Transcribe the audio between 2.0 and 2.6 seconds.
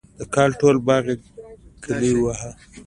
وواهه.